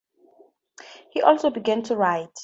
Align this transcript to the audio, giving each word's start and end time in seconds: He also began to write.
He 1.11 1.21
also 1.21 1.51
began 1.51 1.83
to 1.83 1.95
write. 1.95 2.35